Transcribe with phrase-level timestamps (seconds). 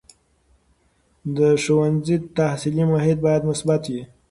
[1.37, 4.01] د ښوونځي تحصیلي محیط باید مثبت وي.